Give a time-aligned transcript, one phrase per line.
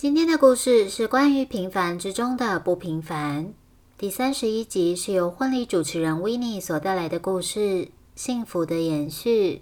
[0.00, 3.52] 今天的故事是关于平凡之中的不平凡。
[3.98, 7.60] 第三十一集是由婚礼主持人 w i n n i e 所带来的故事
[8.14, 9.56] 《幸福的延续》。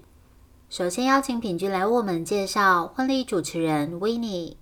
[0.71, 4.57] 首先邀请品君来为我们介绍婚礼主持人 w i n n i e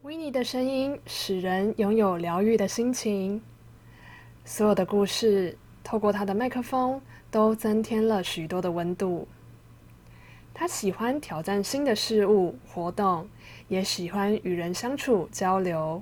[0.00, 3.42] w i n n i e 的声音使人拥有疗愈的心情。
[4.46, 7.00] 所有的故事透过他的麦克风。
[7.34, 9.26] 都增添了许多的温度。
[10.54, 13.28] 他喜欢挑战新的事物、活动，
[13.66, 16.00] 也喜欢与人相处交流。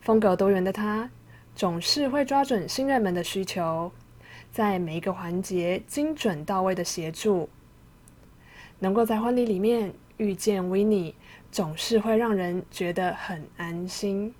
[0.00, 1.10] 风格多元的他，
[1.54, 3.92] 总是会抓准新人们的需求，
[4.50, 7.50] 在每一个环节精准到位的协助。
[8.78, 11.14] 能够在婚礼里面遇见 w i n n i e
[11.52, 14.32] 总是会让人觉得很安心。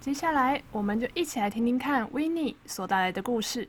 [0.00, 3.68] 接下来，我们就一起来听听看 w i n n i e 所带来的故事。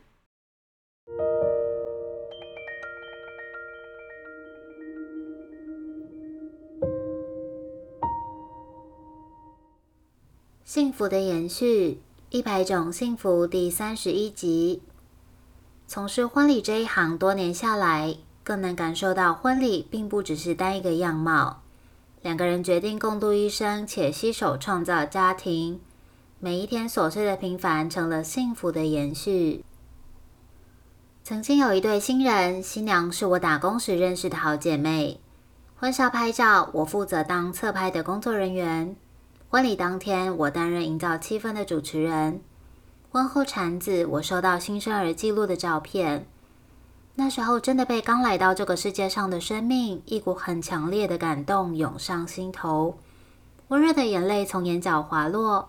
[10.64, 14.80] 幸福的延续，一百种幸福第三十一集。
[15.86, 21.60] 从事婚礼这一行多年下来，更能感受到婚礼并不只是单一个样貌。
[22.22, 25.78] 两个人决定共度一生，且携手创造家庭，
[26.44, 29.64] 每一天琐碎的平凡成了幸福的延续。
[31.22, 35.20] 曾经有一对新人，新娘是我打工时认识的好姐妹。
[35.76, 38.96] 婚纱拍照，我负责当侧拍的工作人员。
[39.50, 42.40] 婚礼当天，我担任营造气氛的主持人。
[43.12, 46.26] 婚后产子，我收到新生儿记录的照片。
[47.14, 52.98] 那时候，真的被刚来到这个世界上的生命，一股很强烈的感动涌上心头，
[53.68, 55.68] 温热的眼泪从眼角滑落，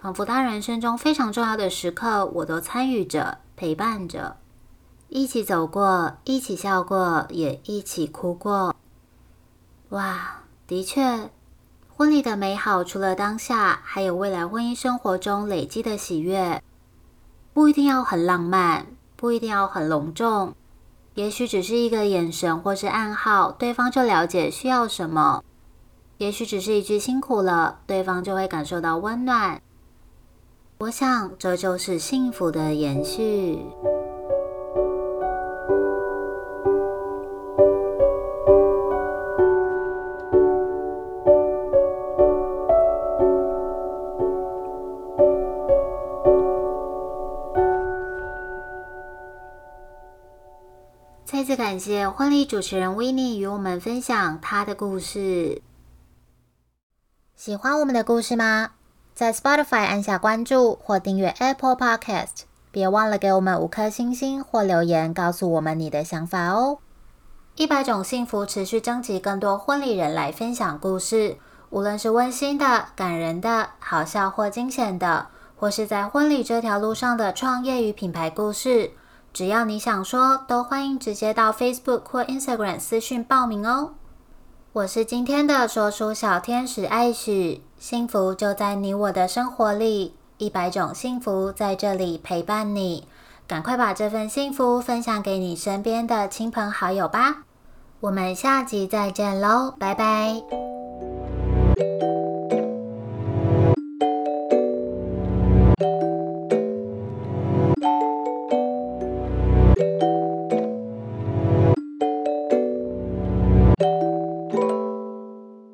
[0.00, 4.36] 仿佛他人生中非常重要的时刻，我都参与着，陪伴着，
[5.08, 8.76] 一起走过，一起笑过，也一起哭过。
[9.88, 11.30] 哇，的确。
[11.96, 16.62] 婚礼的美好，除了当下，还有未来婚姻生活中累积的喜悦。
[17.52, 18.86] 不一定要很浪漫，
[19.16, 20.54] 不一定要很隆重，
[21.14, 25.42] 也许只是一个眼神或是暗号，对方就了解需要什么；
[26.18, 29.60] 也许只是一句辛苦了，对方就会感受到温暖。
[30.78, 33.58] 我想，这就是幸福的延续。
[51.24, 55.60] 再次感谢婚礼主持人 w i n n i e 与我们分享她的故事。
[57.34, 58.77] 喜欢我们的故事吗？
[59.18, 66.78] 在 Spotify 按下关注或订阅 Apple Podcast，别忘了给我们五颗星星或留言，告诉我们你的想法哦。
[67.56, 71.36] 一百种幸福持续征集更多婚礼人来分享故事，
[71.70, 75.26] 无论是温馨的、感人的、好笑或惊险的，
[75.56, 78.92] 或是在婚礼这条路上的创业与品牌故事。
[79.32, 83.94] 只要你想说，都欢迎直接到 Facebook 或 Instagram 私讯报名哦。
[84.74, 93.06] 我是今天的说书小天使艾许，幸福就在你我的生活里，一百种幸福在这里陪伴你。
[93.46, 97.44] 赶快把这份幸福分享给你身边的亲朋好友吧。
[98.00, 100.42] 我们下集再见喽，拜拜。